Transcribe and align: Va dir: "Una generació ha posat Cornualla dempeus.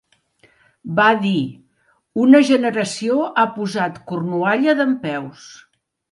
Va 0.99 1.07
dir: 1.25 1.41
"Una 2.23 2.41
generació 2.47 3.17
ha 3.41 3.43
posat 3.57 3.99
Cornualla 4.13 4.75
dempeus. 4.81 5.45